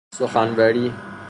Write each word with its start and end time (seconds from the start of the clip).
سخنوری 0.13 0.91